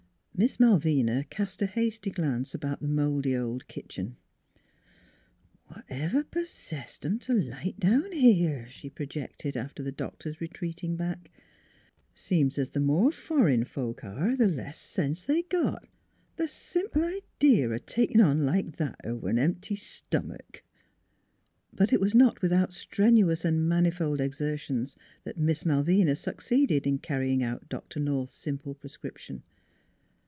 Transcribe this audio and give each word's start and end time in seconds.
Miss 0.33 0.59
Malvina 0.59 1.23
cast 1.29 1.61
a 1.61 1.67
hasty 1.67 2.09
glance 2.09 2.55
about 2.55 2.79
the 2.81 2.87
mouldy 2.87 3.37
old 3.37 3.67
kitchen. 3.67 4.15
"Whatever 5.67 6.23
possest 6.23 7.05
'em 7.05 7.19
t' 7.19 7.31
light 7.31 7.79
down 7.79 8.11
here?" 8.11 8.67
she 8.67 8.89
projected 8.89 9.55
after 9.55 9.83
the 9.83 9.91
doctor's 9.91 10.41
retreating 10.41 10.95
back." 10.95 11.29
Seems 12.27 12.57
's 12.57 12.69
'o 12.75 12.79
th' 12.79 12.81
more 12.81 13.11
fur'n 13.11 13.65
folks 13.67 14.03
are 14.03 14.35
the 14.35 14.47
less 14.47 14.79
sense 14.79 15.23
they 15.23 15.43
got. 15.43 15.87
Th' 16.39 16.49
simple 16.49 17.03
idee 17.03 17.63
o' 17.63 17.77
takin' 17.77 18.19
on 18.21 18.43
like 18.43 18.77
that 18.77 18.95
over 19.03 19.29
an 19.29 19.37
empty 19.37 19.75
stomick!" 19.75 20.65
But 21.79 21.93
it 21.93 22.01
was 22.01 22.15
not 22.15 22.41
without 22.41 22.73
strenuous 22.73 23.45
and 23.45 23.69
manifold 23.69 24.19
exertions 24.19 24.97
that 25.23 25.37
Miss 25.37 25.67
Malvina 25.67 26.15
succeeded 26.15 26.87
in 26.87 26.97
carrying 26.97 27.43
out 27.43 27.69
Doctor 27.69 27.99
North's 27.99 28.33
simple 28.33 28.73
prescription. 28.73 29.43